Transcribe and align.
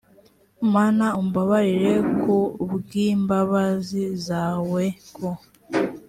mana 0.73 1.05
umbabarire 1.21 1.93
ku 2.21 2.35
bw 2.73 2.89
imbabazi 3.09 4.03
zawe 4.25 4.83
ku 5.15 5.29